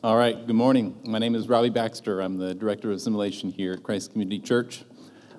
[0.00, 0.96] All right, good morning.
[1.04, 2.20] My name is Robbie Baxter.
[2.20, 4.84] I'm the Director of Assimilation here at Christ Community Church.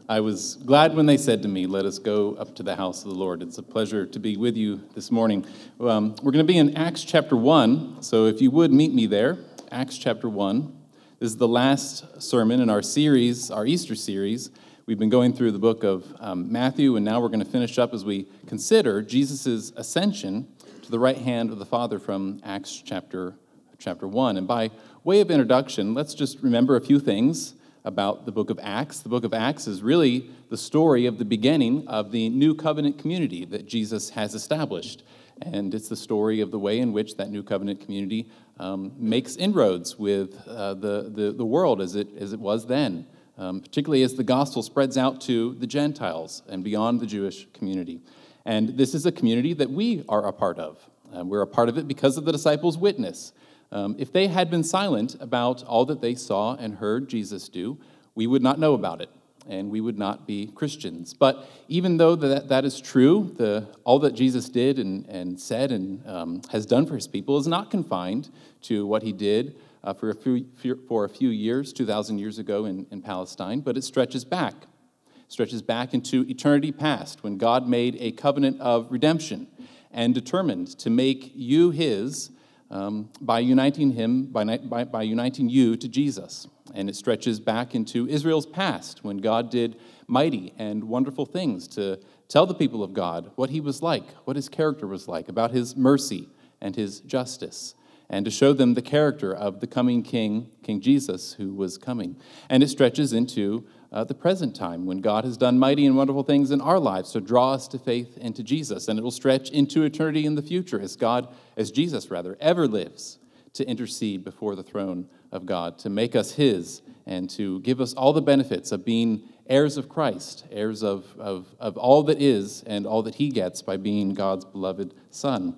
[0.09, 3.05] I was glad when they said to me, Let us go up to the house
[3.05, 3.41] of the Lord.
[3.41, 5.45] It's a pleasure to be with you this morning.
[5.79, 9.05] Um, we're going to be in Acts chapter 1, so if you would meet me
[9.05, 9.37] there,
[9.71, 10.77] Acts chapter 1.
[11.19, 14.51] This is the last sermon in our series, our Easter series.
[14.87, 17.79] We've been going through the book of um, Matthew, and now we're going to finish
[17.79, 20.49] up as we consider Jesus' ascension
[20.81, 23.35] to the right hand of the Father from Acts chapter
[23.79, 24.37] chapter 1.
[24.37, 24.69] And by
[25.03, 27.53] way of introduction, let's just remember a few things
[27.85, 28.99] about the book of Acts.
[28.99, 32.99] The book of Acts is really the story of the beginning of the new covenant
[32.99, 35.03] community that Jesus has established.
[35.41, 38.29] And it's the story of the way in which that new covenant community
[38.59, 43.07] um, makes inroads with uh, the, the, the, world as it, as it was then,
[43.37, 48.01] um, particularly as the gospel spreads out to the Gentiles and beyond the Jewish community.
[48.45, 50.89] And this is a community that we are a part of.
[51.15, 53.31] Uh, we're a part of it because of the disciples' witness.
[53.71, 57.77] Um, if they had been silent about all that they saw and heard Jesus do,
[58.15, 59.09] we would not know about it
[59.47, 61.13] and we would not be Christians.
[61.13, 65.71] But even though that, that is true, the, all that Jesus did and, and said
[65.71, 68.29] and um, has done for his people is not confined
[68.63, 70.45] to what he did uh, for, a few,
[70.87, 74.53] for a few years, 2,000 years ago in, in Palestine, but it stretches back.
[74.53, 79.47] It stretches back into eternity past when God made a covenant of redemption
[79.91, 82.31] and determined to make you his
[82.71, 86.47] um, by uniting him, by, by, by uniting you to Jesus.
[86.73, 89.75] And it stretches back into Israel's past when God did
[90.07, 94.35] mighty and wonderful things to tell the people of God what he was like, what
[94.35, 96.29] his character was like, about his mercy
[96.61, 97.73] and his justice,
[98.09, 102.17] and to show them the character of the coming king, King Jesus, who was coming.
[102.49, 106.23] And it stretches into uh, the present time when God has done mighty and wonderful
[106.23, 108.87] things in our lives to draw us to faith and to Jesus.
[108.87, 112.67] And it will stretch into eternity in the future as God, as Jesus rather, ever
[112.67, 113.17] lives
[113.53, 117.93] to intercede before the throne of God, to make us His and to give us
[117.93, 122.63] all the benefits of being heirs of Christ, heirs of, of, of all that is
[122.67, 125.55] and all that He gets by being God's beloved Son.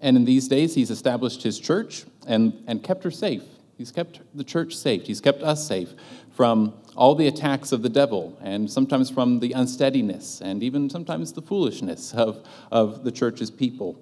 [0.00, 3.44] And in these days, He's established His church and, and kept her safe
[3.76, 5.06] He's kept the church safe.
[5.06, 5.94] He's kept us safe
[6.32, 11.32] from all the attacks of the devil, and sometimes from the unsteadiness, and even sometimes
[11.32, 13.98] the foolishness of, of the church's people.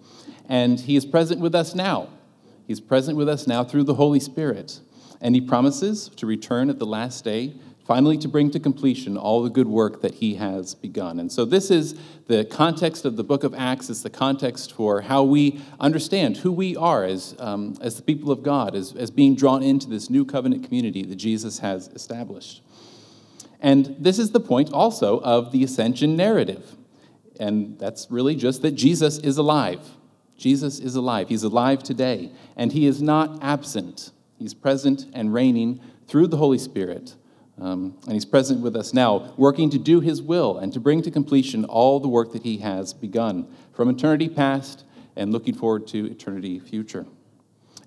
[0.48, 2.08] And He is present with us now.
[2.66, 4.80] He's present with us now through the Holy Spirit.
[5.20, 7.54] And He promises to return at the last day
[7.84, 11.18] finally to bring to completion all the good work that he has begun.
[11.18, 13.90] And so, this is the context of the book of Acts.
[13.90, 18.30] It's the context for how we understand who we are as, um, as the people
[18.30, 22.62] of God, as, as being drawn into this new covenant community that Jesus has established.
[23.60, 26.76] And this is the point also of the ascension narrative.
[27.38, 29.80] And that's really just that Jesus is alive.
[30.36, 31.28] Jesus is alive.
[31.28, 32.32] He's alive today.
[32.56, 37.14] And he is not absent, he's present and reigning through the Holy Spirit
[37.60, 41.02] um, and he's present with us now, working to do his will and to bring
[41.02, 44.84] to completion all the work that he has begun from eternity past
[45.16, 47.06] and looking forward to eternity future.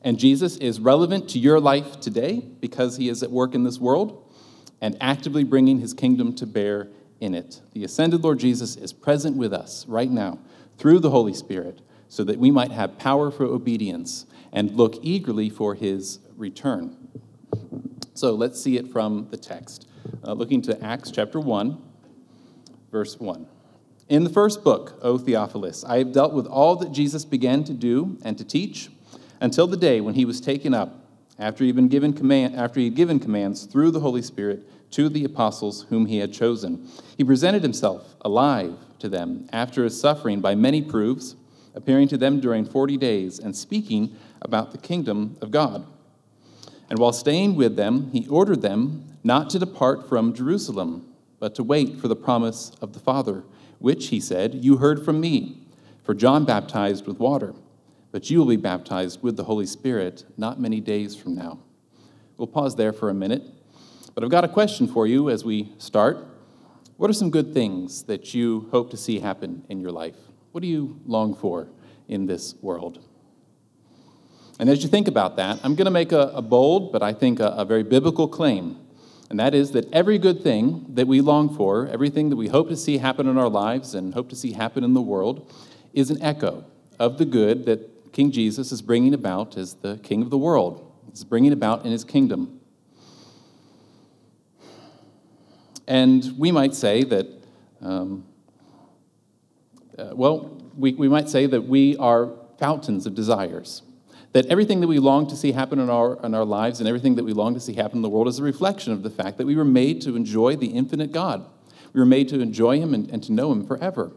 [0.03, 3.79] And Jesus is relevant to your life today because he is at work in this
[3.79, 4.31] world
[4.79, 6.89] and actively bringing his kingdom to bear
[7.19, 7.61] in it.
[7.73, 10.37] The ascended Lord Jesus is present with us right now
[10.77, 15.49] through the Holy Spirit so that we might have power for obedience and look eagerly
[15.49, 16.95] for his return.
[18.15, 19.89] So let's see it from the text.
[20.23, 21.77] Uh, looking to Acts chapter 1,
[22.89, 23.45] verse 1.
[24.07, 27.73] In the first book, O Theophilus, I have dealt with all that Jesus began to
[27.73, 28.89] do and to teach
[29.41, 31.05] until the day when he was taken up,
[31.37, 34.65] after he had been given command, after he had given commands through the Holy Spirit
[34.91, 36.87] to the apostles whom he had chosen.
[37.17, 41.35] He presented himself alive to them after his suffering by many proofs,
[41.73, 45.85] appearing to them during 40 days and speaking about the kingdom of God.
[46.89, 51.63] And while staying with them, he ordered them not to depart from Jerusalem, but to
[51.63, 53.43] wait for the promise of the Father,
[53.79, 55.61] which, he said, you heard from me.
[56.03, 57.55] For John baptized with water,
[58.11, 61.59] but you will be baptized with the Holy Spirit not many days from now.
[62.37, 63.43] We'll pause there for a minute.
[64.13, 66.25] But I've got a question for you as we start.
[66.97, 70.15] What are some good things that you hope to see happen in your life?
[70.51, 71.67] What do you long for
[72.07, 73.03] in this world?
[74.59, 77.11] And as you think about that, I'm going to make a, a bold, but I
[77.13, 78.79] think a, a very biblical claim.
[79.29, 82.69] And that is that every good thing that we long for, everything that we hope
[82.69, 85.51] to see happen in our lives and hope to see happen in the world,
[85.93, 86.63] is an echo
[86.99, 90.89] of the good that King Jesus is bringing about as the King of the world.
[91.11, 92.61] is bringing about in his kingdom.
[95.87, 97.27] And we might say that,
[97.81, 98.25] um,
[99.97, 103.81] uh, well, we, we might say that we are fountains of desires
[104.35, 107.15] That everything that we long to see happen in our, in our lives and everything
[107.15, 109.37] that we long to see happen in the world is a reflection of the fact
[109.37, 111.45] that we were made to enjoy the infinite God.
[111.93, 114.11] We were made to enjoy Him and, and to know Him forever.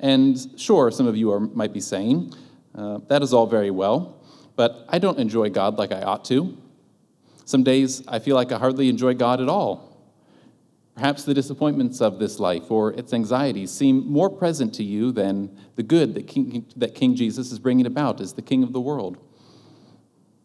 [0.00, 2.34] And sure, some of you are, might be saying,
[2.74, 4.20] uh, that is all very well,
[4.56, 6.58] but I don't enjoy God like I ought to.
[7.44, 9.89] Some days I feel like I hardly enjoy God at all.
[10.94, 15.56] Perhaps the disappointments of this life or its anxieties seem more present to you than
[15.76, 18.80] the good that King, that King Jesus is bringing about as the King of the
[18.80, 19.18] world.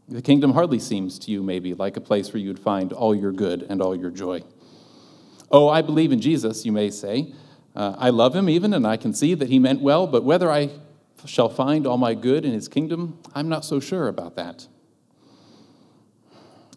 [0.08, 3.16] The kingdom hardly seems to you, maybe, like a place where you would find all
[3.16, 4.44] your good and all your joy.
[5.50, 7.34] Oh, I believe in Jesus, you may say.
[7.76, 10.52] Uh, I love him even, and I can see that he meant well, but whether
[10.52, 10.70] I
[11.26, 14.68] shall find all my good in his kingdom, I'm not so sure about that.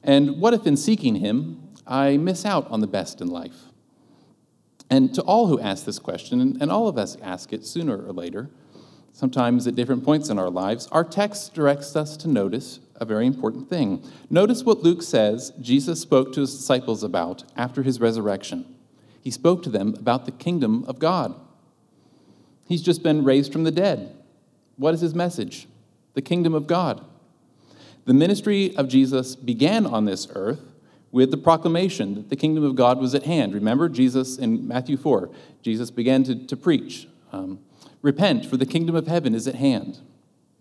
[0.03, 3.57] And what if in seeking him, I miss out on the best in life?
[4.91, 8.13] And to all who ask this question, and all of us ask it sooner or
[8.13, 8.51] later,
[9.13, 13.27] sometimes at different points in our lives, our text directs us to notice a very
[13.27, 14.03] important thing.
[14.31, 18.65] Notice what Luke says Jesus spoke to his disciples about after his resurrection.
[19.21, 21.35] He spoke to them about the kingdom of God.
[22.67, 24.15] He's just been raised from the dead.
[24.77, 25.67] What is his message?
[26.15, 27.05] The kingdom of God.
[28.05, 30.61] The ministry of Jesus began on this earth
[31.11, 33.55] with the proclamation that the kingdom of God was at hand.
[33.55, 35.31] Remember Jesus in Matthew 4,
[35.63, 37.61] Jesus began to, to preach um,
[38.01, 39.99] Repent, for the kingdom of heaven is at hand.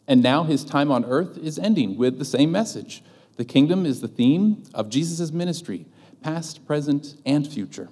[0.08, 3.04] And now his time on earth is ending with the same message.
[3.36, 5.86] The kingdom is the theme of Jesus' ministry,
[6.22, 7.90] past, present, and future.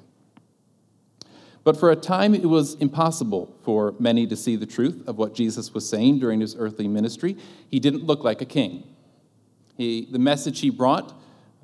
[1.63, 5.35] But for a time, it was impossible for many to see the truth of what
[5.35, 7.37] Jesus was saying during his earthly ministry.
[7.69, 8.83] He didn't look like a king.
[9.77, 11.19] He, the message he brought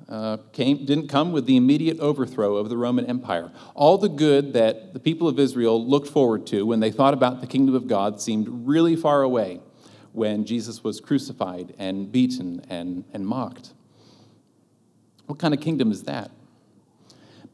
[0.08, 3.50] uh, came, didn't come with the immediate overthrow of the Roman Empire.
[3.74, 7.40] All the good that the people of Israel looked forward to when they thought about
[7.40, 9.60] the kingdom of God seemed really far away
[10.12, 13.72] when Jesus was crucified and beaten and, and mocked.
[15.26, 16.30] What kind of kingdom is that?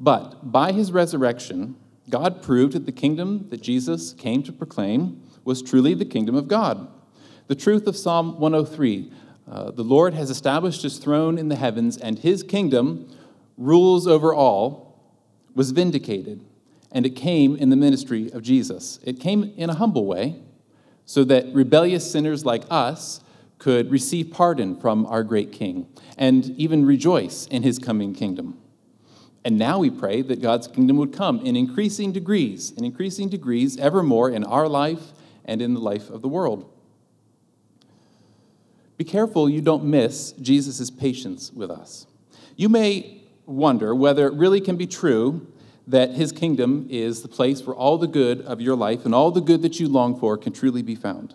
[0.00, 1.76] But by his resurrection,
[2.10, 6.48] God proved that the kingdom that Jesus came to proclaim was truly the kingdom of
[6.48, 6.88] God.
[7.46, 9.10] The truth of Psalm 103
[9.50, 13.10] uh, the Lord has established his throne in the heavens, and his kingdom
[13.56, 15.00] rules over all,
[15.54, 16.44] was vindicated.
[16.92, 18.98] And it came in the ministry of Jesus.
[19.04, 20.36] It came in a humble way,
[21.04, 23.20] so that rebellious sinners like us
[23.58, 25.86] could receive pardon from our great King
[26.16, 28.58] and even rejoice in his coming kingdom.
[29.44, 33.78] And now we pray that God's kingdom would come in increasing degrees, in increasing degrees,
[33.78, 35.12] evermore in our life
[35.44, 36.70] and in the life of the world.
[38.98, 42.06] Be careful you don't miss Jesus' patience with us.
[42.56, 45.46] You may wonder whether it really can be true
[45.86, 49.30] that his kingdom is the place where all the good of your life and all
[49.30, 51.34] the good that you long for can truly be found.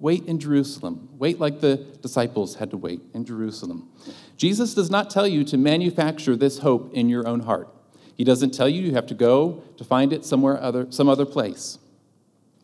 [0.00, 1.08] Wait in Jerusalem.
[1.18, 3.88] Wait like the disciples had to wait in Jerusalem.
[4.36, 7.68] Jesus does not tell you to manufacture this hope in your own heart.
[8.16, 11.24] He doesn't tell you you have to go to find it somewhere other, some other
[11.24, 11.78] place.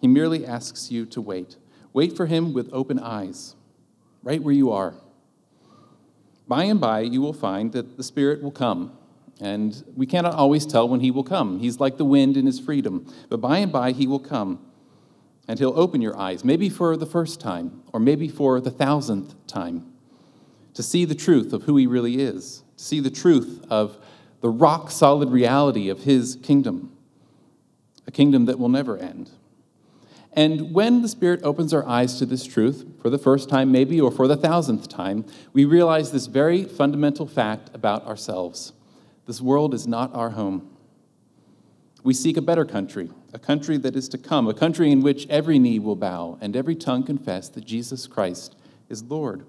[0.00, 1.56] He merely asks you to wait.
[1.92, 3.54] Wait for him with open eyes
[4.22, 4.94] right where you are.
[6.46, 8.96] By and by, you will find that the Spirit will come.
[9.40, 11.60] And we cannot always tell when He will come.
[11.60, 13.12] He's like the wind in His freedom.
[13.28, 14.64] But by and by, He will come.
[15.46, 19.34] And He'll open your eyes, maybe for the first time, or maybe for the thousandth
[19.46, 19.92] time,
[20.74, 23.98] to see the truth of who He really is, to see the truth of
[24.40, 26.96] the rock solid reality of His kingdom,
[28.06, 29.30] a kingdom that will never end.
[30.32, 34.00] And when the Spirit opens our eyes to this truth, for the first time maybe,
[34.00, 38.72] or for the thousandth time, we realize this very fundamental fact about ourselves
[39.26, 40.74] this world is not our home.
[42.02, 45.26] We seek a better country, a country that is to come, a country in which
[45.28, 48.56] every knee will bow and every tongue confess that Jesus Christ
[48.88, 49.44] is Lord.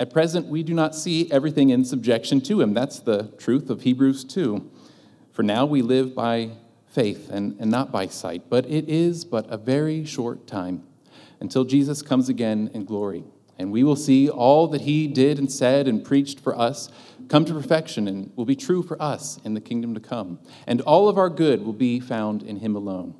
[0.00, 2.74] At present, we do not see everything in subjection to him.
[2.74, 4.68] That's the truth of Hebrews 2.
[5.30, 6.50] For now we live by
[6.90, 10.84] faith and, and not by sight, but it is but a very short time
[11.40, 13.24] until Jesus comes again in glory.
[13.58, 16.90] And we will see all that he did and said and preached for us
[17.28, 20.38] come to perfection and will be true for us in the kingdom to come.
[20.66, 23.14] And all of our good will be found in him alone.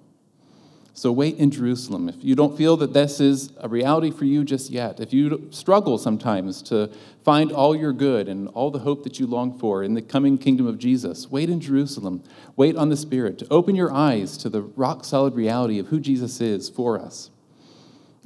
[0.98, 2.08] So wait in Jerusalem.
[2.08, 5.46] If you don't feel that this is a reality for you just yet, if you
[5.52, 6.90] struggle sometimes to
[7.24, 10.36] find all your good and all the hope that you long for in the coming
[10.38, 12.24] kingdom of Jesus, wait in Jerusalem.
[12.56, 16.00] Wait on the Spirit to open your eyes to the rock solid reality of who
[16.00, 17.30] Jesus is for us.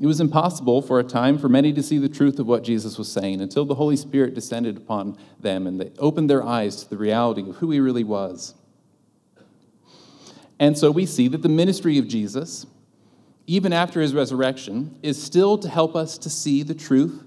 [0.01, 2.97] It was impossible for a time for many to see the truth of what Jesus
[2.97, 6.89] was saying until the Holy Spirit descended upon them and they opened their eyes to
[6.89, 8.55] the reality of who he really was.
[10.63, 12.65] And so we see that the ministry of Jesus
[13.47, 17.25] even after his resurrection, is still to help us to see the truth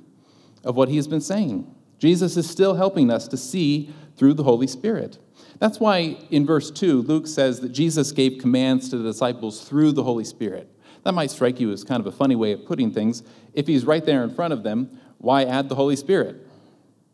[0.63, 1.69] of what he has been saying.
[1.99, 5.19] Jesus is still helping us to see through the Holy Spirit.
[5.59, 9.91] That's why in verse 2, Luke says that Jesus gave commands to the disciples through
[9.91, 10.69] the Holy Spirit.
[11.03, 13.23] That might strike you as kind of a funny way of putting things.
[13.53, 16.45] If he's right there in front of them, why add the Holy Spirit?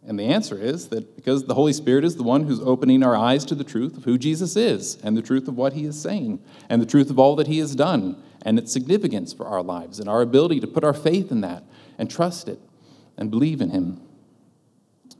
[0.06, 3.16] And the answer is that because the Holy Spirit is the one who's opening our
[3.16, 6.02] eyes to the truth of who Jesus is, and the truth of what he is
[6.02, 9.62] saying, and the truth of all that he has done, and its significance for our
[9.62, 11.64] lives, and our ability to put our faith in that,
[12.00, 12.60] and trust it,
[13.16, 14.02] and believe in him.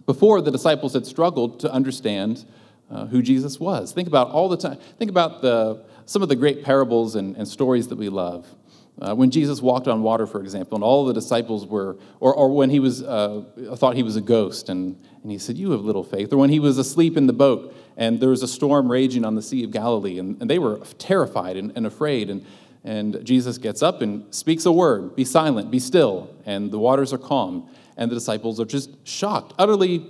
[0.08, 2.44] Before, the disciples had struggled to understand
[2.90, 3.94] uh, who Jesus was.
[3.94, 7.48] Think about all the time, think about the, some of the great parables and, and
[7.48, 8.48] stories that we love.
[9.02, 12.54] Uh, when Jesus walked on water, for example, and all the disciples were, or, or
[12.54, 13.44] when he was, uh,
[13.76, 16.32] thought he was a ghost, and, and he said, You have little faith.
[16.32, 19.34] Or when he was asleep in the boat, and there was a storm raging on
[19.34, 22.30] the Sea of Galilee, and, and they were terrified and, and afraid.
[22.30, 22.46] And,
[22.84, 26.30] and Jesus gets up and speaks a word Be silent, be still.
[26.46, 27.70] And the waters are calm.
[27.98, 30.06] And the disciples are just shocked, utterly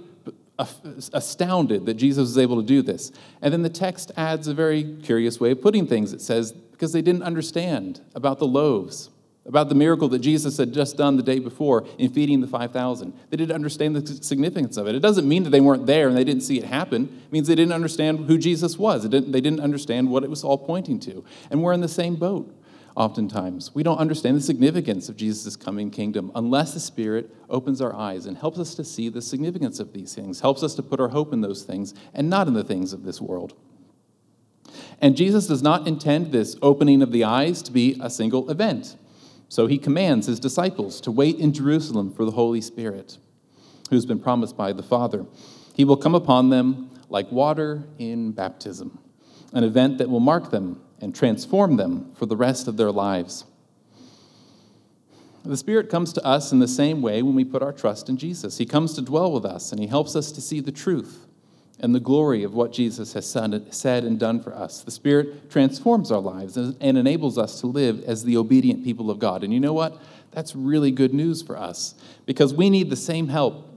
[1.14, 3.12] astounded that Jesus was able to do this.
[3.42, 6.14] And then the text adds a very curious way of putting things.
[6.14, 9.12] It says, because they didn't understand about the loaves,
[9.46, 13.14] about the miracle that Jesus had just done the day before in feeding the 5,000.
[13.30, 14.96] They didn't understand the significance of it.
[14.96, 17.04] It doesn't mean that they weren't there and they didn't see it happen.
[17.28, 19.08] It means they didn't understand who Jesus was.
[19.08, 21.24] Didn't, they didn't understand what it was all pointing to.
[21.52, 22.52] And we're in the same boat
[22.96, 23.76] oftentimes.
[23.76, 28.26] We don't understand the significance of Jesus' coming kingdom unless the Spirit opens our eyes
[28.26, 31.10] and helps us to see the significance of these things, helps us to put our
[31.10, 33.54] hope in those things and not in the things of this world.
[35.00, 38.96] And Jesus does not intend this opening of the eyes to be a single event.
[39.50, 43.18] So he commands his disciples to wait in Jerusalem for the Holy Spirit,
[43.90, 45.26] who's been promised by the Father.
[45.76, 48.98] He will come upon them like water in baptism,
[49.52, 53.44] an event that will mark them and transform them for the rest of their lives.
[55.44, 58.18] The Spirit comes to us in the same way when we put our trust in
[58.18, 58.60] Jesus.
[58.60, 61.26] He comes to dwell with us and He helps us to see the truth
[61.82, 64.84] and the glory of what Jesus has said and done for us.
[64.84, 69.20] The Spirit transforms our lives and enables us to live as the obedient people of
[69.20, 69.44] God.
[69.44, 70.00] And you know what?
[70.32, 71.96] That's really good news for us
[72.26, 73.68] because we need the same help,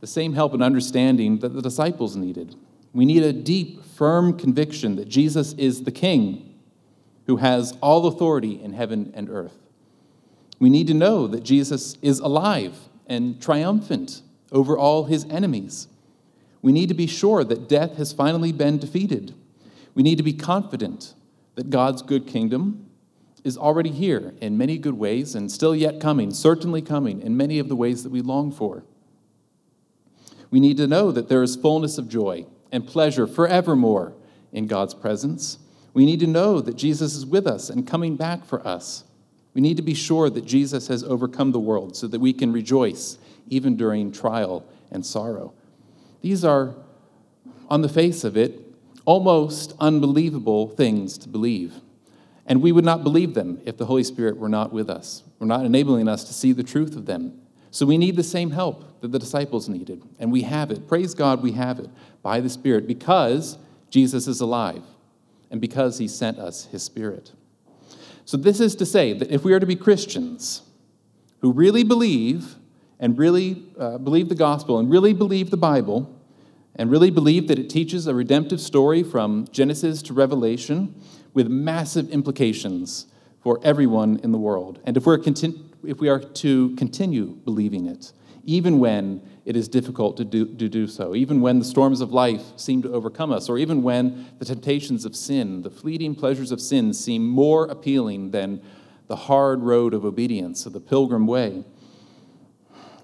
[0.00, 2.54] the same help and understanding that the disciples needed.
[2.92, 6.54] We need a deep, firm conviction that Jesus is the King
[7.26, 9.56] who has all authority in heaven and earth.
[10.58, 12.74] We need to know that Jesus is alive
[13.06, 15.88] and triumphant over all his enemies.
[16.62, 19.34] We need to be sure that death has finally been defeated.
[19.94, 21.14] We need to be confident
[21.54, 22.88] that God's good kingdom
[23.44, 27.58] is already here in many good ways and still yet coming, certainly coming in many
[27.58, 28.84] of the ways that we long for.
[30.50, 34.14] We need to know that there is fullness of joy and pleasure forevermore
[34.52, 35.58] in God's presence.
[35.94, 39.04] We need to know that Jesus is with us and coming back for us.
[39.54, 42.52] We need to be sure that Jesus has overcome the world so that we can
[42.52, 45.52] rejoice even during trial and sorrow.
[46.20, 46.74] These are,
[47.68, 48.60] on the face of it,
[49.04, 51.74] almost unbelievable things to believe.
[52.46, 55.46] And we would not believe them if the Holy Spirit were not with us, were
[55.46, 57.40] not enabling us to see the truth of them.
[57.70, 60.88] So we need the same help that the disciples needed, and we have it.
[60.88, 61.90] Praise God, we have it
[62.22, 63.58] by the Spirit because
[63.90, 64.82] Jesus is alive
[65.50, 67.32] and because he sent us his Spirit.
[68.24, 70.62] So, this is to say that if we are to be Christians
[71.40, 72.56] who really believe
[73.00, 76.14] and really uh, believe the gospel and really believe the Bible
[76.76, 80.94] and really believe that it teaches a redemptive story from Genesis to Revelation
[81.34, 83.06] with massive implications
[83.42, 84.80] for everyone in the world.
[84.84, 88.12] And if, we're conti- if we are to continue believing it,
[88.44, 92.12] even when it is difficult to do, to do so, even when the storms of
[92.12, 96.52] life seem to overcome us, or even when the temptations of sin, the fleeting pleasures
[96.52, 98.62] of sin, seem more appealing than
[99.06, 101.64] the hard road of obedience, of the pilgrim way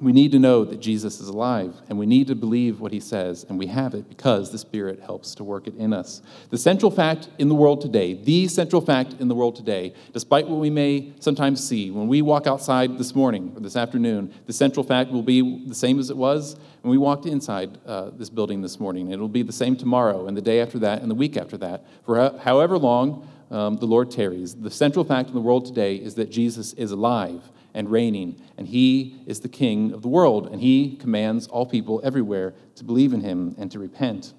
[0.05, 3.01] we need to know that Jesus is alive, and we need to believe what he
[3.01, 6.21] says, and we have it because the Spirit helps to work it in us.
[6.51, 10.47] The central fact in the world today, the central fact in the world today, despite
[10.47, 14.53] what we may sometimes see, when we walk outside this morning or this afternoon, the
[14.53, 18.29] central fact will be the same as it was when we walked inside uh, this
[18.29, 19.11] building this morning.
[19.11, 21.57] It will be the same tomorrow, and the day after that, and the week after
[21.57, 24.55] that, for however long um, the Lord tarries.
[24.55, 27.41] The central fact in the world today is that Jesus is alive
[27.73, 32.03] and reigning, and he is the king of the world, and he commands all people
[32.05, 34.35] everywhere to believe in him and to repent.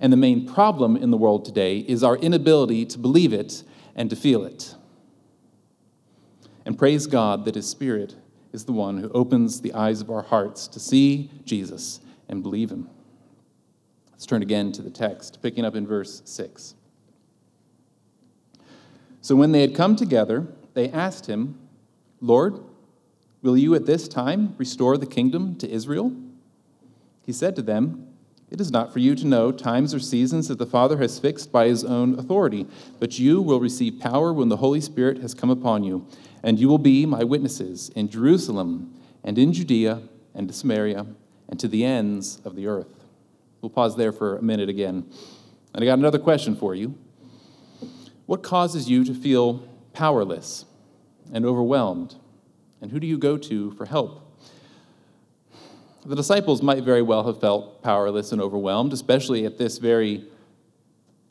[0.00, 3.62] And the main problem in the world today is our inability to believe it
[3.94, 4.74] and to feel it.
[6.66, 8.16] And praise God that his spirit
[8.54, 12.70] is the one who opens the eyes of our hearts to see Jesus and believe
[12.70, 12.88] him.
[14.12, 16.74] Let's turn again to the text, picking up in verse 6.
[19.20, 21.58] So when they had come together, they asked him,
[22.20, 22.60] Lord,
[23.42, 26.14] will you at this time restore the kingdom to Israel?
[27.26, 28.06] He said to them,
[28.50, 31.50] It is not for you to know times or seasons that the Father has fixed
[31.50, 32.66] by his own authority,
[33.00, 36.06] but you will receive power when the Holy Spirit has come upon you,
[36.44, 40.02] and you will be my witnesses in Jerusalem and in Judea
[40.34, 41.06] and Samaria
[41.48, 43.06] and to the ends of the earth.
[43.62, 45.10] We'll pause there for a minute again.
[45.72, 46.98] And I got another question for you.
[48.26, 50.66] What causes you to feel powerless
[51.32, 52.14] and overwhelmed?
[52.82, 54.20] And who do you go to for help?
[56.04, 60.26] The disciples might very well have felt powerless and overwhelmed, especially at this very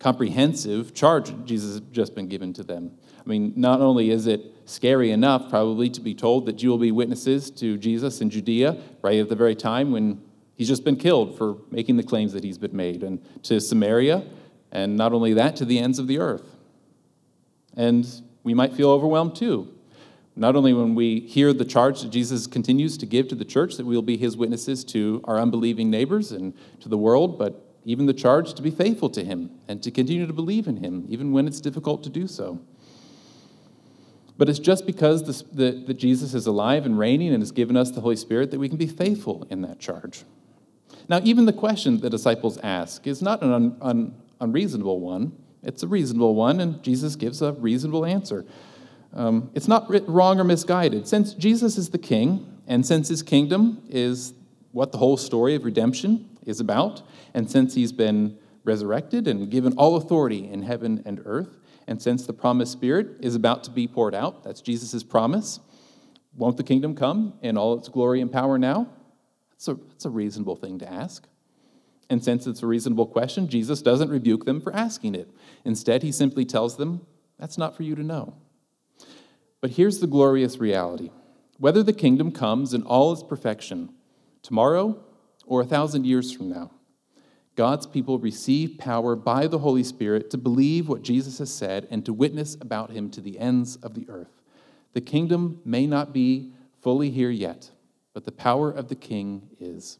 [0.03, 2.91] comprehensive charge Jesus has just been given to them.
[3.25, 6.77] I mean, not only is it scary enough, probably, to be told that you will
[6.77, 10.21] be witnesses to Jesus in Judea right at the very time when
[10.55, 14.25] he's just been killed for making the claims that he's been made, and to Samaria,
[14.73, 16.57] and not only that, to the ends of the earth.
[17.77, 18.05] And
[18.43, 19.73] we might feel overwhelmed too.
[20.35, 23.77] Not only when we hear the charge that Jesus continues to give to the church
[23.77, 27.72] that we will be his witnesses to our unbelieving neighbors and to the world, but
[27.85, 31.05] even the charge to be faithful to him and to continue to believe in him,
[31.09, 32.59] even when it's difficult to do so.
[34.37, 37.77] But it's just because this, the, that Jesus is alive and reigning and has given
[37.77, 40.23] us the Holy Spirit that we can be faithful in that charge.
[41.07, 45.33] Now, even the question the disciples ask is not an un, un, unreasonable one.
[45.61, 48.45] It's a reasonable one, and Jesus gives a reasonable answer.
[49.13, 51.07] Um, it's not wrong or misguided.
[51.07, 54.33] Since Jesus is the king, and since his kingdom is
[54.71, 57.01] what the whole story of redemption is about,
[57.33, 61.57] and since he's been resurrected and given all authority in heaven and earth,
[61.87, 65.59] and since the promised Spirit is about to be poured out, that's Jesus' promise,
[66.35, 68.87] won't the kingdom come in all its glory and power now?
[69.51, 71.27] That's a, that's a reasonable thing to ask.
[72.09, 75.29] And since it's a reasonable question, Jesus doesn't rebuke them for asking it.
[75.65, 77.05] Instead, he simply tells them,
[77.39, 78.35] That's not for you to know.
[79.61, 81.11] But here's the glorious reality
[81.57, 83.93] whether the kingdom comes in all its perfection
[84.41, 85.01] tomorrow
[85.45, 86.71] or a thousand years from now,
[87.55, 92.03] God's people receive power by the Holy Spirit to believe what Jesus has said and
[92.05, 94.41] to witness about him to the ends of the earth.
[94.93, 97.69] The kingdom may not be fully here yet,
[98.13, 99.99] but the power of the king is.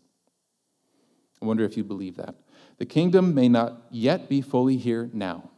[1.42, 2.36] I wonder if you believe that.
[2.78, 5.52] The kingdom may not yet be fully here now,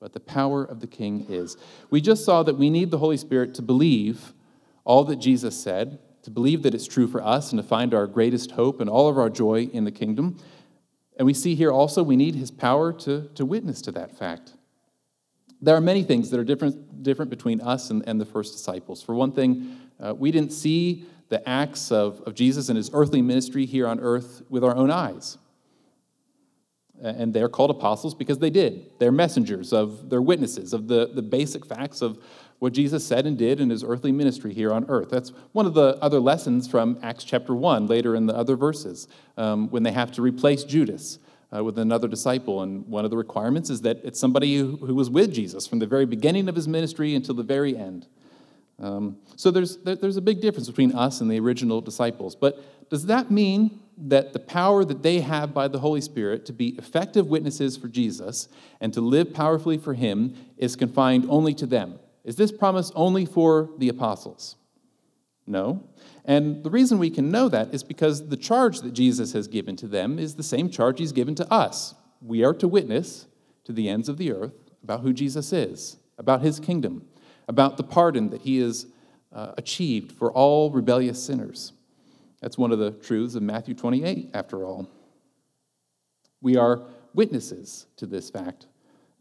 [0.00, 1.56] but the power of the king is.
[1.90, 4.32] We just saw that we need the Holy Spirit to believe
[4.84, 8.08] all that Jesus said, to believe that it's true for us, and to find our
[8.08, 10.36] greatest hope and all of our joy in the kingdom.
[11.16, 14.52] And we see here also we need his power to, to witness to that fact.
[15.62, 19.00] There are many things that are different, different between us and, and the first disciples.
[19.00, 23.22] For one thing, uh, we didn't see the acts of, of Jesus and his earthly
[23.22, 25.38] ministry here on earth with our own eyes.
[27.00, 28.90] And they're called apostles because they did.
[28.98, 32.18] They're messengers of, they're witnesses of the, the basic facts of
[32.58, 35.10] what Jesus said and did in his earthly ministry here on earth.
[35.10, 39.08] That's one of the other lessons from Acts chapter 1, later in the other verses,
[39.36, 41.18] um, when they have to replace Judas.
[41.56, 42.62] Uh, with another disciple.
[42.62, 45.78] And one of the requirements is that it's somebody who, who, was with Jesus from
[45.78, 48.08] the very beginning of his ministry until the very end.
[48.80, 52.34] Um, so there's, there, there's a big difference between us and the original disciples.
[52.34, 56.52] But does that mean that the power that they have by the Holy Spirit to
[56.52, 58.48] be effective witnesses for Jesus
[58.80, 61.98] and to live powerfully for him is confined only to them?
[62.26, 64.56] Is this promise only for the apostles?
[65.46, 65.88] No.
[66.24, 69.76] And the reason we can know that is because the charge that Jesus has given
[69.76, 71.94] to them is the same charge he's given to us.
[72.20, 73.28] We are to witness
[73.64, 77.06] to the ends of the earth about who Jesus is, about his kingdom,
[77.46, 78.86] about the pardon that he has
[79.32, 81.74] uh, achieved for all rebellious sinners.
[82.40, 84.90] That's one of the truths of Matthew 28, after all.
[86.40, 86.82] We are
[87.14, 88.66] witnesses to this fact.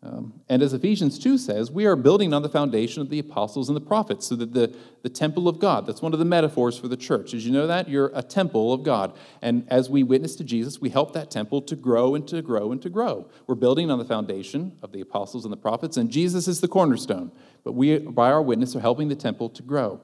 [0.06, 3.70] Um, and as Ephesians 2 says, we are building on the foundation of the apostles
[3.70, 6.78] and the prophets, so that the, the temple of God, that's one of the metaphors
[6.78, 7.32] for the church.
[7.32, 7.89] Did you know that?
[7.89, 9.18] You're a temple of God.
[9.41, 12.72] And as we witness to Jesus, we help that temple to grow and to grow
[12.72, 13.28] and to grow.
[13.48, 16.68] We're building on the foundation of the apostles and the prophets, and Jesus is the
[16.68, 17.32] cornerstone.
[17.63, 20.02] But we, by our witness, are helping the temple to grow.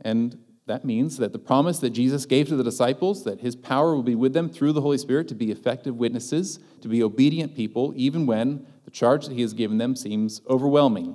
[0.00, 3.94] And that means that the promise that Jesus gave to the disciples, that his power
[3.94, 7.56] will be with them through the Holy Spirit to be effective witnesses, to be obedient
[7.56, 11.14] people, even when the charge that he has given them seems overwhelming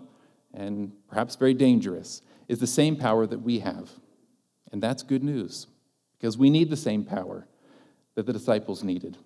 [0.54, 3.90] and perhaps very dangerous, is the same power that we have.
[4.72, 5.66] And that's good news
[6.16, 7.48] because we need the same power
[8.14, 9.18] that the disciples needed.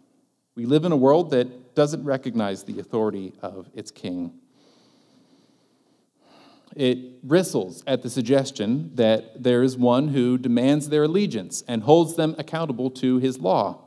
[0.56, 4.32] We live in a world that doesn't recognize the authority of its king.
[6.74, 12.16] It bristles at the suggestion that there is one who demands their allegiance and holds
[12.16, 13.87] them accountable to his law.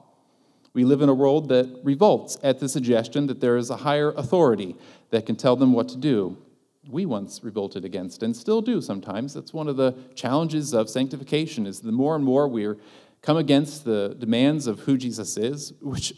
[0.73, 4.13] We live in a world that revolts at the suggestion that there is a higher
[4.13, 4.77] authority
[5.11, 6.37] that can tell them what to do.
[6.89, 9.35] we once revolted against and still do sometimes.
[9.35, 12.75] That's one of the challenges of sanctification is the more and more we
[13.23, 16.15] come against the demands of who Jesus is, which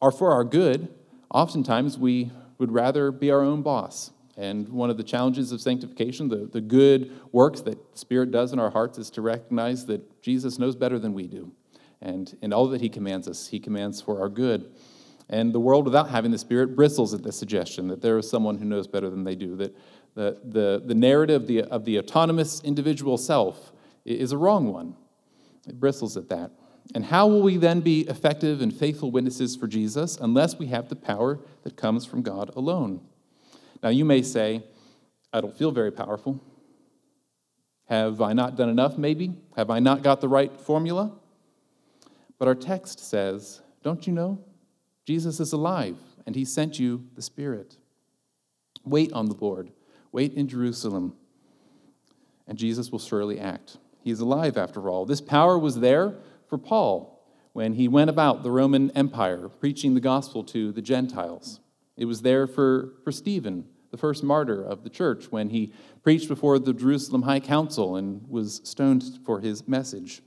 [0.00, 0.88] are for our good,
[1.30, 4.10] oftentimes we would rather be our own boss.
[4.36, 8.60] And one of the challenges of sanctification, the, the good works that Spirit does in
[8.60, 11.50] our hearts, is to recognize that Jesus knows better than we do.
[12.00, 14.72] And in all that He commands us, He commands for our good.
[15.28, 18.56] And the world, without having the Spirit, bristles at the suggestion that there is someone
[18.56, 19.76] who knows better than they do, that
[20.14, 23.72] the, the, the narrative of the, of the autonomous individual self
[24.04, 24.96] is a wrong one.
[25.68, 26.52] It bristles at that.
[26.94, 30.88] And how will we then be effective and faithful witnesses for Jesus unless we have
[30.88, 33.02] the power that comes from God alone?
[33.82, 34.62] Now, you may say,
[35.32, 36.42] I don't feel very powerful.
[37.88, 39.34] Have I not done enough, maybe?
[39.56, 41.12] Have I not got the right formula?
[42.38, 44.38] But our text says, Don't you know?
[45.06, 45.96] Jesus is alive,
[46.26, 47.76] and he sent you the Spirit.
[48.84, 49.72] Wait on the Lord,
[50.12, 51.14] wait in Jerusalem,
[52.46, 53.78] and Jesus will surely act.
[54.00, 55.04] He is alive, after all.
[55.04, 56.14] This power was there
[56.48, 57.22] for Paul
[57.52, 61.60] when he went about the Roman Empire preaching the gospel to the Gentiles.
[61.96, 65.72] It was there for, for Stephen, the first martyr of the church, when he
[66.02, 70.22] preached before the Jerusalem High Council and was stoned for his message.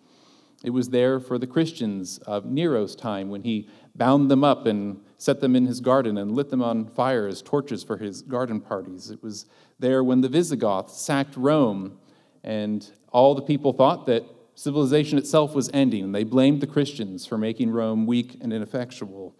[0.63, 5.01] It was there for the Christians of Nero's time when he bound them up and
[5.17, 8.61] set them in his garden and lit them on fire as torches for his garden
[8.61, 9.09] parties.
[9.09, 9.45] It was
[9.79, 11.97] there when the Visigoths sacked Rome
[12.43, 14.23] and all the people thought that
[14.55, 19.35] civilization itself was ending, and they blamed the Christians for making Rome weak and ineffectual.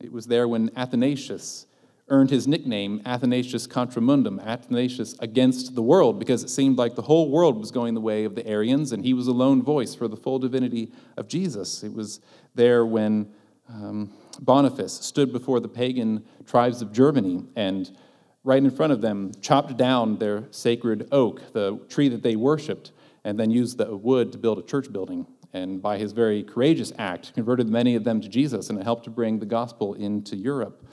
[0.00, 1.66] It was there when Athanasius
[2.08, 7.02] earned his nickname Athanasius Contra Mundum, Athanasius against the world, because it seemed like the
[7.02, 9.94] whole world was going the way of the Arians, and he was a lone voice
[9.94, 11.82] for the full divinity of Jesus.
[11.82, 12.20] It was
[12.54, 13.32] there when
[13.68, 17.96] um, Boniface stood before the pagan tribes of Germany and
[18.44, 22.92] right in front of them chopped down their sacred oak, the tree that they worshiped,
[23.24, 25.26] and then used the wood to build a church building.
[25.52, 29.04] And by his very courageous act, converted many of them to Jesus, and it helped
[29.04, 30.86] to bring the gospel into Europe.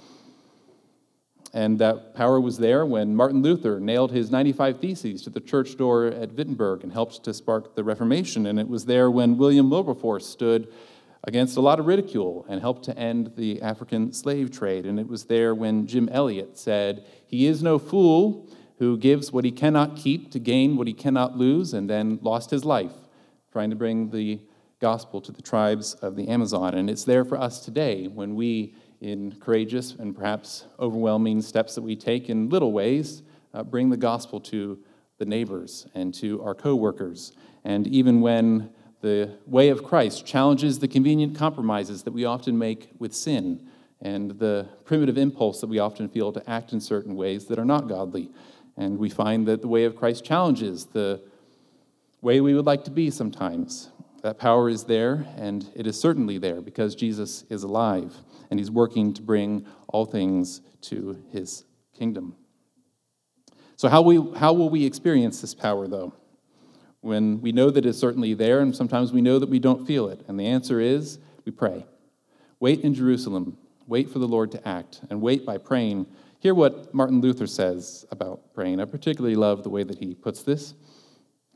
[1.54, 5.78] And that power was there when Martin Luther nailed his 95 Theses to the church
[5.78, 8.48] door at Wittenberg and helped to spark the Reformation.
[8.48, 10.74] And it was there when William Wilberforce stood
[11.26, 14.86] against a lot of ridicule and helped to end the African slave trade.
[14.86, 19.46] And it was there when Jim Elliot said, He is no fool who gives what
[19.46, 22.92] he cannot keep to gain what he cannot lose, and then lost his life
[23.52, 24.42] trying to bring the
[24.80, 26.74] gospel to the tribes of the Amazon.
[26.74, 31.82] And it's there for us today when we, in courageous and perhaps overwhelming steps that
[31.82, 33.22] we take in little ways,
[33.54, 34.80] uh, bring the gospel to
[35.18, 37.34] the neighbors and to our coworkers.
[37.66, 38.70] And even when
[39.02, 43.68] the way of Christ challenges the convenient compromises that we often make with sin
[44.02, 47.66] and the primitive impulse that we often feel to act in certain ways that are
[47.66, 48.32] not godly.
[48.78, 51.22] And we find that the way of Christ challenges the
[52.22, 53.90] way we would like to be sometimes.
[54.22, 58.16] That power is there, and it is certainly there because Jesus is alive
[58.50, 61.64] and he's working to bring all things to his
[61.98, 62.36] kingdom.
[63.76, 66.14] So, how, we, how will we experience this power, though?
[67.02, 70.08] When we know that it's certainly there, and sometimes we know that we don't feel
[70.08, 70.22] it.
[70.28, 71.86] And the answer is we pray.
[72.60, 76.06] Wait in Jerusalem, wait for the Lord to act, and wait by praying
[76.44, 78.82] Hear what Martin Luther says about praying.
[78.82, 80.74] I particularly love the way that he puts this.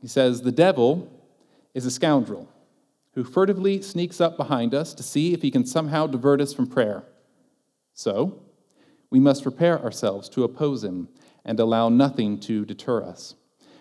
[0.00, 1.12] He says, The devil
[1.74, 2.48] is a scoundrel
[3.14, 6.66] who furtively sneaks up behind us to see if he can somehow divert us from
[6.66, 7.04] prayer.
[7.94, 8.42] So,
[9.10, 11.08] we must prepare ourselves to oppose him
[11.44, 13.34] and allow nothing to deter us.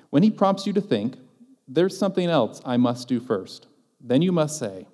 [0.10, 1.18] When he prompts you to think,
[1.68, 3.68] there's something else I must do first,
[4.00, 4.88] then you must say,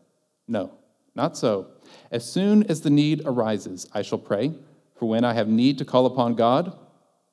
[0.47, 0.71] No,
[1.15, 1.67] not so.
[2.11, 4.53] As soon as the need arises, I shall pray
[4.95, 6.77] for when I have need to call upon God,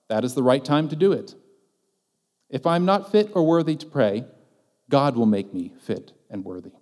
[0.08, 1.34] that is the right time to do it.
[2.48, 4.24] If I am not fit or worthy to pray,
[4.88, 6.72] God will make me fit and worthy.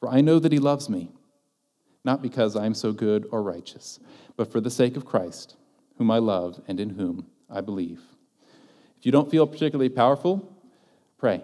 [0.00, 1.10] For I know that He loves me,
[2.04, 4.00] not because I am so good or righteous,
[4.36, 5.56] but for the sake of Christ,
[5.98, 8.00] whom I love and in whom I believe.
[8.98, 10.52] If you don't feel particularly powerful,
[11.18, 11.42] pray.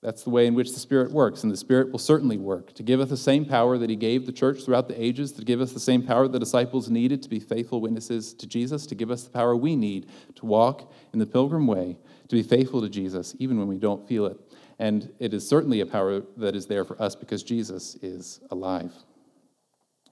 [0.00, 2.84] That's the way in which the Spirit works, and the Spirit will certainly work to
[2.84, 5.60] give us the same power that He gave the church throughout the ages, to give
[5.60, 9.10] us the same power the disciples needed to be faithful witnesses to Jesus, to give
[9.10, 11.96] us the power we need to walk in the pilgrim way,
[12.28, 14.38] to be faithful to Jesus, even when we don't feel it.
[14.78, 18.92] And it is certainly a power that is there for us because Jesus is alive.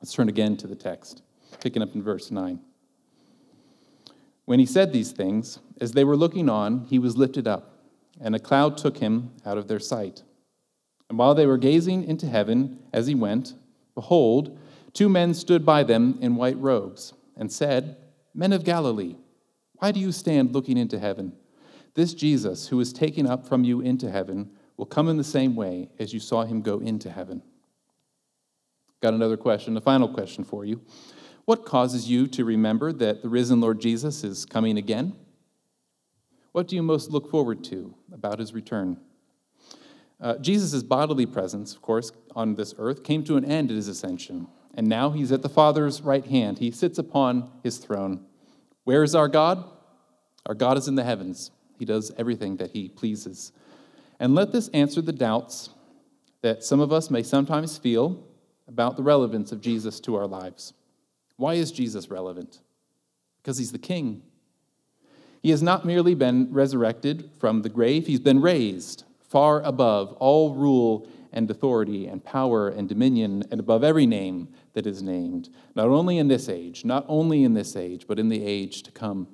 [0.01, 1.23] Let's turn again to the text,
[1.61, 2.59] picking up in verse 9.
[4.45, 7.73] When he said these things, as they were looking on, he was lifted up
[8.21, 10.23] and a cloud took him out of their sight.
[11.09, 13.55] And while they were gazing into heaven as he went,
[13.95, 14.59] behold,
[14.93, 17.97] two men stood by them in white robes, and said,
[18.35, 19.17] Men of Galilee,
[19.75, 21.33] why do you stand looking into heaven?
[21.97, 25.57] this Jesus who was taken up from you into heaven will come in the same
[25.57, 27.43] way as you saw him go into heaven.
[29.03, 30.81] Got another question, a final question for you.
[31.45, 35.15] What causes you to remember that the risen Lord Jesus is coming again?
[36.53, 38.99] What do you most look forward to about his return?
[40.21, 43.89] Uh, Jesus' bodily presence, of course, on this earth came to an end at his
[43.89, 46.59] ascension, and now he's at the Father's right hand.
[46.59, 48.25] He sits upon his throne.
[48.85, 49.63] Where is our God?
[50.47, 51.51] Our God is in the heavens.
[51.79, 53.53] He does everything that he pleases.
[54.19, 55.71] And let this answer the doubts
[56.43, 58.25] that some of us may sometimes feel
[58.69, 60.73] about the relevance of Jesus to our lives.
[61.37, 62.61] Why is Jesus relevant?
[63.43, 64.23] Because he's the king.
[65.43, 70.55] He has not merely been resurrected from the grave, he's been raised far above all
[70.55, 75.89] rule and authority and power and dominion and above every name that is named, not
[75.89, 79.29] only in this age, not only in this age, but in the age to come.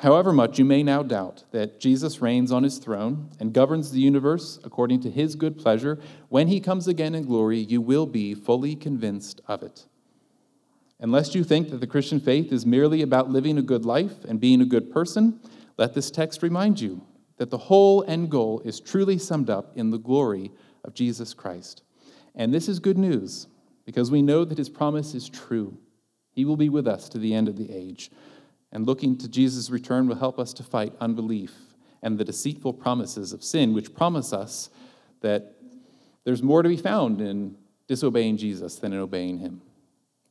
[0.00, 4.00] However much you may now doubt that Jesus reigns on his throne and governs the
[4.00, 8.34] universe according to his good pleasure, when he comes again in glory, you will be
[8.34, 9.86] fully convinced of it.
[11.00, 14.40] Unless you think that the Christian faith is merely about living a good life and
[14.40, 15.40] being a good person,
[15.78, 17.02] let this text remind you
[17.38, 20.50] that the whole end goal is truly summed up in the glory
[20.84, 21.82] of Jesus Christ.
[22.34, 23.46] And this is good news
[23.86, 25.76] because we know that his promise is true.
[26.32, 28.10] He will be with us to the end of the age
[28.72, 31.54] and looking to Jesus' return will help us to fight unbelief
[32.02, 34.70] and the deceitful promises of sin, which promise us
[35.20, 35.54] that
[36.24, 39.62] there's more to be found in disobeying Jesus than in obeying him.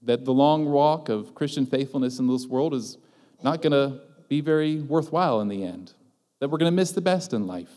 [0.01, 2.97] That the long walk of Christian faithfulness in this world is
[3.43, 5.93] not going to be very worthwhile in the end.
[6.39, 7.71] That we're going to miss the best in life.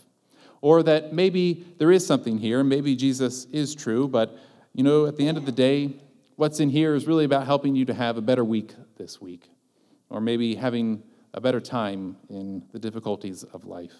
[0.60, 4.36] Or that maybe there is something here, maybe Jesus is true, but
[4.74, 5.94] you know, at the end of the day,
[6.36, 9.48] what's in here is really about helping you to have a better week this week
[10.10, 11.02] or maybe having
[11.34, 13.94] a better time in the difficulties of life.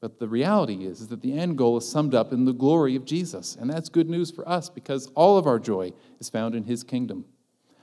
[0.00, 2.94] But the reality is, is that the end goal is summed up in the glory
[2.94, 3.56] of Jesus.
[3.56, 6.84] And that's good news for us because all of our joy is found in his
[6.84, 7.24] kingdom.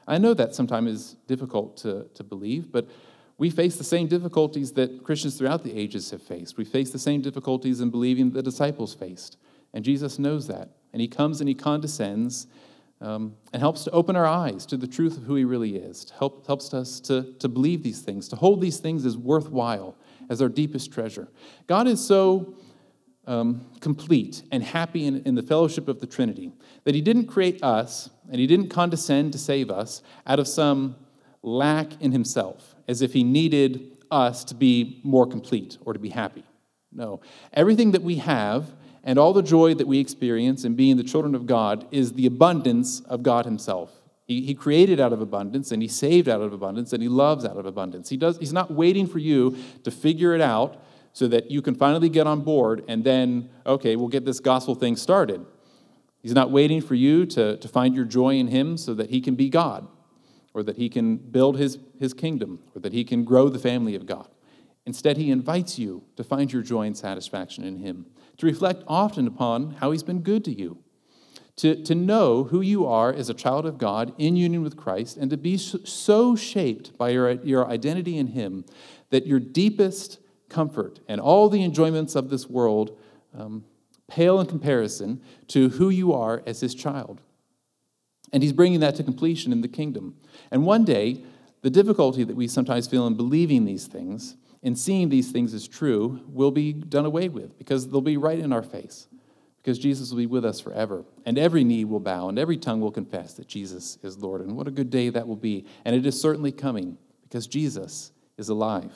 [0.08, 2.88] I know that sometimes is difficult to, to believe, but
[3.38, 6.58] we face the same difficulties that Christians throughout the ages have faced.
[6.58, 9.38] We face the same difficulties in believing that the disciples faced.
[9.74, 10.70] And Jesus knows that.
[10.94, 12.48] And he comes and he condescends
[13.02, 16.12] um, and helps to open our eyes to the truth of who He really is,
[16.18, 19.96] help, helps us to, to believe these things, to hold these things as worthwhile,
[20.30, 21.28] as our deepest treasure.
[21.68, 22.56] God is so
[23.28, 26.52] um, complete and happy in, in the fellowship of the Trinity
[26.84, 30.96] that He didn't create us and He didn't condescend to save us out of some
[31.42, 36.10] lack in Himself, as if He needed us to be more complete or to be
[36.10, 36.44] happy.
[36.92, 37.20] No.
[37.54, 38.74] Everything that we have
[39.06, 42.26] and all the joy that we experience in being the children of God is the
[42.26, 43.92] abundance of God Himself.
[44.26, 47.46] He, he created out of abundance, and He saved out of abundance, and He loves
[47.46, 48.10] out of abundance.
[48.10, 51.76] He does, he's not waiting for you to figure it out so that you can
[51.76, 55.46] finally get on board and then, okay, we'll get this gospel thing started.
[56.22, 59.22] He's not waiting for you to, to find your joy in Him so that He
[59.22, 59.88] can be God,
[60.56, 63.94] or that He can build His, his kingdom, or that He can grow the family
[63.94, 64.28] of God.
[64.88, 68.08] Instead, He invites you to find your joy and satisfaction in Him
[68.38, 70.80] to reflect often upon how He's been good to you,
[71.58, 75.18] to, to know who you are as a child of God in union with Christ,
[75.18, 78.66] and to be so shaped by your, your identity in Him
[79.10, 80.20] that your deepest
[80.50, 82.98] comfort and all the enjoyments of this world
[83.38, 83.64] um,
[84.08, 87.22] pale in comparison to who you are as His child.
[88.34, 90.16] And He's bringing that to completion in the kingdom.
[90.52, 91.24] And one day,
[91.62, 95.68] the difficulty that we sometimes feel in believing these things and seeing these things as
[95.68, 99.08] true will be done away with because they'll be right in our face.
[99.62, 101.06] Because Jesus will be with us forever.
[101.26, 104.42] And every knee will bow and every tongue will confess that Jesus is Lord.
[104.42, 105.66] And what a good day that will be.
[105.86, 108.92] And it is certainly coming because Jesus is alive.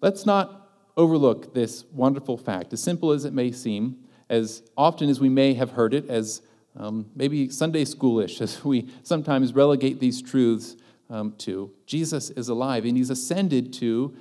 [0.00, 3.98] Let's not overlook this wonderful fact, as simple as it may seem,
[4.28, 6.42] as often as we may have heard it, as
[6.76, 10.76] um, maybe Sunday schoolish, as we sometimes relegate these truths
[11.10, 11.72] um, to.
[11.86, 14.14] Jesus is alive and he's ascended to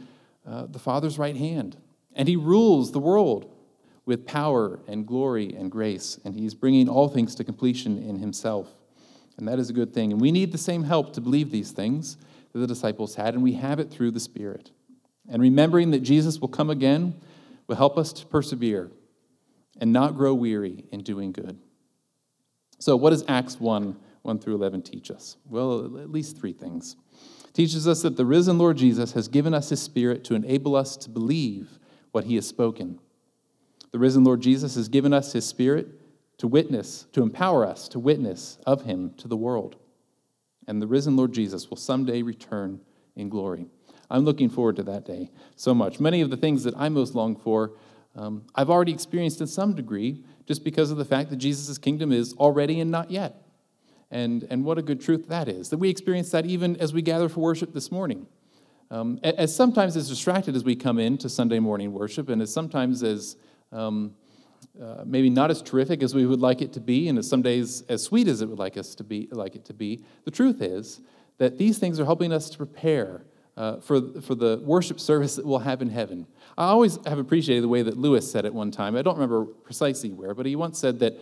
[0.47, 1.77] uh, the Father's right hand.
[2.15, 3.53] And he rules the world
[4.05, 6.19] with power and glory and grace.
[6.23, 8.73] And he's bringing all things to completion in himself.
[9.37, 10.11] And that is a good thing.
[10.11, 12.17] And we need the same help to believe these things
[12.53, 14.71] that the disciples had, and we have it through the Spirit.
[15.29, 17.13] And remembering that Jesus will come again
[17.67, 18.89] will help us to persevere
[19.79, 21.59] and not grow weary in doing good.
[22.79, 25.37] So, what does Acts 1 1 through 11 teach us?
[25.45, 26.95] Well, at least three things
[27.57, 30.95] teaches us that the risen Lord Jesus has given us his Spirit to enable us
[30.97, 31.79] to believe
[32.11, 32.99] what he has spoken.
[33.91, 35.87] The risen Lord Jesus has given us his Spirit
[36.37, 39.75] to witness, to empower us to witness of him to the world.
[40.67, 42.79] And the risen Lord Jesus will someday return
[43.15, 43.65] in glory.
[44.11, 45.99] I'm looking forward to that day so much.
[45.99, 47.71] Many of the things that I most long for,
[48.15, 52.11] um, I've already experienced in some degree just because of the fact that Jesus' kingdom
[52.11, 53.46] is already and not yet.
[54.09, 57.01] And, and what a good truth that is, that we experience that even as we
[57.01, 58.27] gather for worship this morning.
[58.89, 62.53] Um, as sometimes as distracted as we come in to Sunday morning worship, and as
[62.53, 63.35] sometimes as
[63.73, 64.15] um,
[64.81, 67.41] uh, maybe not as terrific as we would like it to be, and as some
[67.41, 70.31] days as sweet as it would like us to be, like it to be, the
[70.31, 71.01] truth is
[71.37, 73.23] that these things are helping us to prepare
[73.57, 76.27] uh, for, for the worship service that we'll have in heaven.
[76.57, 78.95] I always have appreciated the way that Lewis said it one time.
[78.95, 81.19] I don't remember precisely where, but he once said that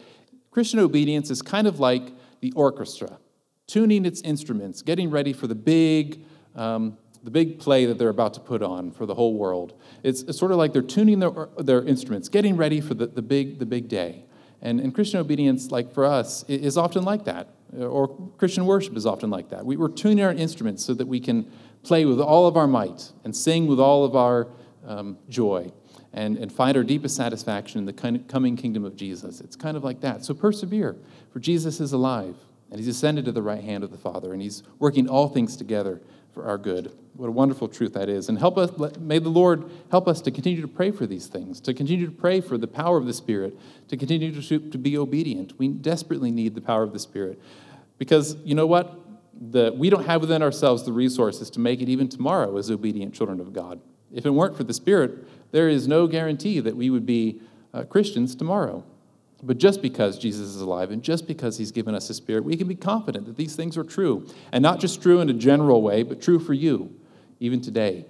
[0.51, 2.03] Christian obedience is kind of like
[2.45, 3.17] the orchestra,
[3.65, 6.21] tuning its instruments, getting ready for the big,
[6.55, 9.73] um, the big play that they're about to put on for the whole world.
[10.03, 13.23] It's, it's sort of like they're tuning their, their instruments, getting ready for the, the,
[13.23, 14.25] big, the big day.
[14.61, 19.07] And, and Christian obedience, like for us, is often like that, or Christian worship is
[19.07, 19.65] often like that.
[19.65, 23.11] We, we're tuning our instruments so that we can play with all of our might
[23.23, 24.49] and sing with all of our
[24.85, 25.71] um, joy
[26.15, 29.41] and, and find our deepest satisfaction in the coming kingdom of Jesus.
[29.41, 30.23] It's kind of like that.
[30.23, 30.95] So persevere,
[31.31, 32.35] for Jesus is alive,
[32.71, 35.57] and he's ascended to the right hand of the Father, and he's working all things
[35.57, 36.01] together
[36.33, 36.91] for our good.
[37.15, 38.29] What a wonderful truth that is.
[38.29, 41.59] And help us, may the Lord help us to continue to pray for these things,
[41.61, 43.57] to continue to pray for the power of the Spirit,
[43.89, 45.57] to continue to, to be obedient.
[45.57, 47.41] We desperately need the power of the Spirit.
[47.97, 48.99] Because you know what?
[49.51, 53.13] The, we don't have within ourselves the resources to make it even tomorrow as obedient
[53.13, 53.81] children of God.
[54.13, 57.39] If it weren't for the Spirit, there is no guarantee that we would be
[57.73, 58.83] uh, Christians tomorrow.
[59.41, 62.57] But just because Jesus is alive and just because he's given us his spirit, we
[62.57, 64.27] can be confident that these things are true.
[64.51, 66.93] And not just true in a general way, but true for you,
[67.39, 68.05] even today.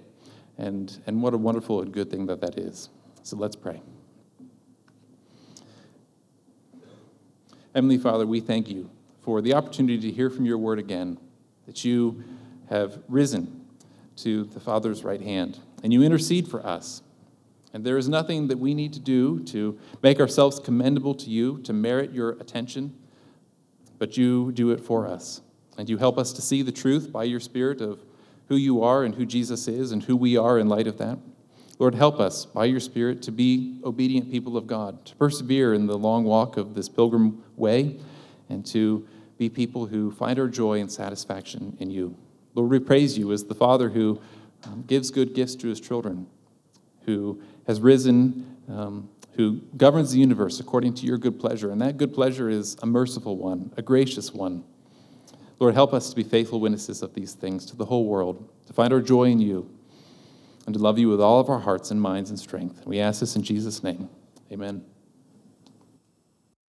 [0.58, 2.88] And, and what a wonderful and good thing that that is.
[3.22, 3.80] So let's pray.
[7.76, 11.16] Heavenly Father, we thank you for the opportunity to hear from your word again,
[11.66, 12.24] that you
[12.70, 13.66] have risen
[14.16, 17.02] to the Father's right hand, and you intercede for us.
[17.76, 21.58] And there is nothing that we need to do to make ourselves commendable to you,
[21.64, 22.96] to merit your attention,
[23.98, 25.42] but you do it for us.
[25.76, 28.02] And you help us to see the truth by your Spirit of
[28.48, 31.18] who you are and who Jesus is and who we are in light of that.
[31.78, 35.86] Lord, help us by your Spirit to be obedient people of God, to persevere in
[35.86, 38.00] the long walk of this pilgrim way,
[38.48, 42.16] and to be people who find our joy and satisfaction in you.
[42.54, 44.18] Lord, we praise you as the Father who
[44.86, 46.26] gives good gifts to his children,
[47.06, 51.70] who has risen, um, who governs the universe according to your good pleasure.
[51.70, 54.64] And that good pleasure is a merciful one, a gracious one.
[55.58, 58.72] Lord, help us to be faithful witnesses of these things to the whole world, to
[58.72, 59.70] find our joy in you,
[60.66, 62.86] and to love you with all of our hearts and minds and strength.
[62.86, 64.08] We ask this in Jesus' name.
[64.52, 64.95] Amen.